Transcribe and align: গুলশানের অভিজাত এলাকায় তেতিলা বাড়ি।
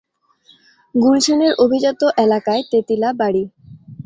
গুলশানের 0.95 1.53
অভিজাত 1.55 2.01
এলাকায় 2.17 2.63
তেতিলা 2.71 3.09
বাড়ি। 3.13 3.43